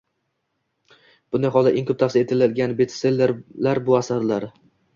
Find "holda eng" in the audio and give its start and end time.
1.57-1.85